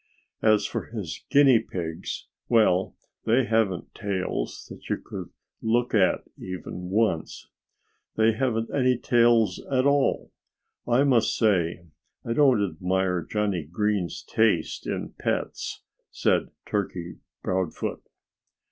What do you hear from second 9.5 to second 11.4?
at all. I must